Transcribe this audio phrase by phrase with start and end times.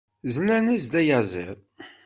[0.33, 1.57] Zlan-as-d ayaziḍ.